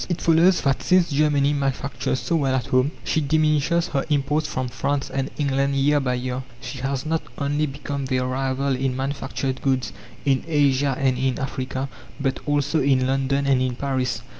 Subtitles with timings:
[0.09, 4.67] It follows that since Germany manufactures so well at home, she diminishes her imports from
[4.67, 6.41] France and England year by year.
[6.59, 9.93] She has not only become their rival in manufactured goods
[10.25, 11.87] in Asia and in Africa,
[12.19, 14.23] but also in London and in Paris.